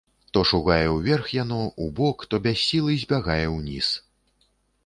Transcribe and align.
То 0.35 0.41
шугае 0.51 0.87
ўверх 0.93 1.29
яно, 1.43 1.59
убок, 1.87 2.25
то 2.31 2.39
без 2.47 2.57
сілы 2.71 2.99
збягае 3.03 3.45
ўніз. 3.59 3.93